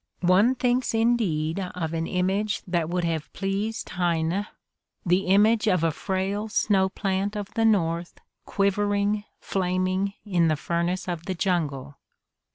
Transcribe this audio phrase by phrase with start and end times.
[0.25, 3.03] One thinks in 32 The Ordeal of Mark Twain deed of an image that would
[3.03, 4.47] have pleased Heine,
[5.05, 8.17] the image of a frail snow plant of the North
[8.47, 11.97] quivering, flaming in the furnace of the jungle.